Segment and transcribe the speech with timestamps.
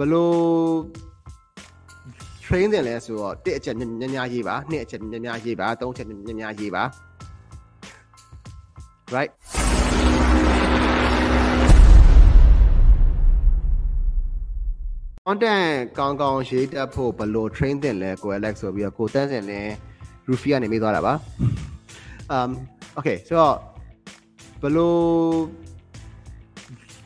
[0.00, 0.36] ဘလို့
[2.44, 6.84] train တယ်လဲဆိုတော့တစ်အချက်များများရေးပါနှစ်အချက်များများရေးပါသုံးအချက်များများရေးပါ
[9.14, 9.30] right
[15.26, 15.64] ကွန်တန်
[15.98, 19.72] ကောင်းကောင်းရေးတတ်ဖို့ဘလို့ train တင်လဲကို Alex ဆိုပြီးတော့ကိုတန်းစင်လင်း
[20.28, 21.14] Rufi ကနေမေးသွားတာပါ
[22.36, 22.50] um
[22.98, 23.56] okay ဆိုတော့
[24.62, 25.00] ဘလို့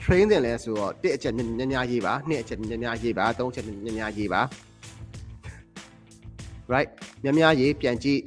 [0.05, 4.41] train တင်လဲဆိုတော့တစ်အချက်များများရေးပါနှစ်အချက်များများရေးပါသုံးအချက်များများရေးပါ
[6.73, 6.89] right
[7.23, 8.21] များများရေးပြန်ကြည့်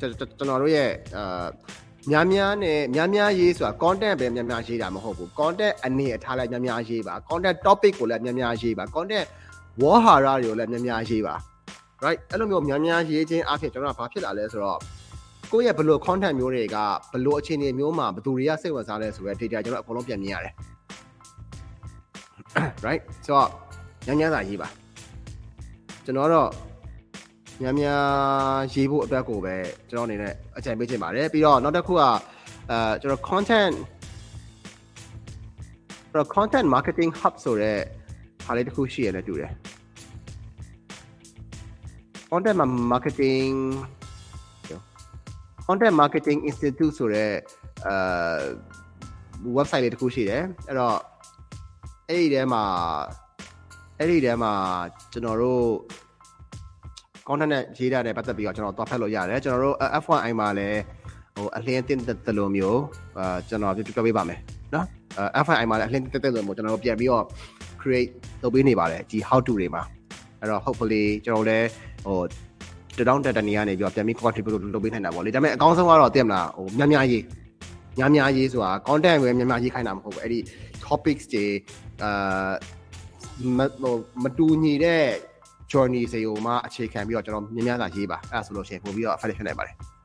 [0.00, 0.10] ကျွန်
[0.50, 1.46] တော်တို့ရဲ့အာ
[2.10, 9.26] များများနဲ့များများရေးဆိုတာ content ပဲများများရေးတာမဟုတ်ဘူး content အနေအထားလိုက်များများရေးပါ content topic ကိုလည်းများများရေးပါ content
[9.82, 11.34] ဝေါ်ဟာရတွေကိုလည်းများများရေးပါ
[12.04, 14.78] right အဲ့လိုမျိုးများများရေးခြင်းအဖြစ်ကျွန်တော်ကဘာဖြစ်လာလဲဆိုတော့
[15.52, 16.76] ကိုယ့်ရဲ့ဘလို့ content မျိုးတွေက
[17.12, 20.54] ဘလို့အခြေအနေမျိုးမှာဘသူတွေကစိတ်ဝင်စားလဲဆိုရဲ data ကျွန်တော်အကုန်လုံးပြန်မြင်ရတယ်
[22.86, 23.48] right ဆိုတော့
[24.06, 24.68] ညညသာရေးပါ
[26.04, 26.50] ကျွန်တော်တော့
[27.62, 28.04] များများ
[28.74, 29.54] ရေးဖို့အတွက်ကိုပဲ
[29.90, 33.74] ကျွန်တော်အနေနဲ့အကြံပေးချင်ပါတယ်ပြီးတော့နောက်တစ်ခုကအဲကျွန်တော် content
[36.10, 37.78] ကျွန်တော် content marketing hub ဆိုတဲ့
[38.46, 39.52] ဟာလေးတစ်ခုရှိရတယ်တူတယ်
[42.30, 42.58] content
[42.92, 43.54] marketing
[45.66, 47.32] content marketing institute ဆိုတဲ့
[47.86, 47.94] အဲ
[49.56, 50.96] website လေးတစ်ခုရှိတယ်အဲ့တော့
[52.10, 52.62] အဲ့ဒီထဲမှာ
[53.98, 54.52] အဲ့ဒီထဲမှာ
[55.12, 55.64] ကျွန်တော်တို့
[57.26, 60.80] content နဲ့ရေးတာနဲ့ပတ်သက်ပြီးတော့ကျွန်တော်သွားဖတ်လို့ရတယ်ကျွန်တော်တို့ F1i မှာလည်း
[61.34, 62.82] ဟိုအလင်းတင်တဲ့လိုမျိုး
[63.18, 64.40] အာကျွန်တော်ပြပြပေးပါမယ်
[64.74, 64.86] နော်
[65.44, 67.24] F1i မှာလည်းအလင်းတက်တဲ့လိုမျိုးကျွန်တော်တို့ပြန်ပြီးတော့
[67.80, 68.10] create
[68.42, 69.82] လုပ်ပေးနေပါတယ်ဒီ how to တွေမှာ
[70.40, 71.68] အဲ့တော့ hopefully ကျွန်တော်လည်း
[72.06, 72.20] ဟို
[72.98, 77.22] တတောင်းတက်တနေရနေပြီးတော့ပြန်ပြီး contribute လုပ်ပေးနိုင်တာပေါ့လေဒါပေမဲ့အကောင်းဆုံးကတော့တင်မလားဟိုများများရေး
[77.98, 80.38] များများရေးဆိုတာ content ပဲများများရေးခိုင်းတာမဟုတ်ဘူးအဲ့ဒီ
[80.86, 81.46] topics တွေ
[82.02, 82.52] အာ
[83.58, 85.04] မဟိုမတူညီတဲ့
[85.72, 89.95] journey စေုံမှာအခြေခံပြီးတော့ကျွန်တော်များများသာရေးပါအဲ့ဒါဆိုလို့ရှိရင်ပို့ပြီးတော့ affect ဖြစ်နိုင်ပါတယ်